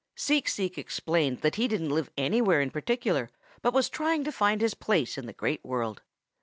"Seek 0.15 0.49
Seek 0.49 0.79
explained 0.79 1.41
that 1.41 1.57
he 1.57 1.67
didn't 1.67 1.91
live 1.91 2.09
anywhere 2.17 2.59
in 2.59 2.71
particular 2.71 3.29
but 3.61 3.71
was 3.71 3.87
trying 3.87 4.23
to 4.23 4.31
find 4.31 4.59
his 4.59 4.73
place 4.73 5.15
in 5.15 5.27
the 5.27 5.31
Great 5.31 5.63
World. 5.63 6.01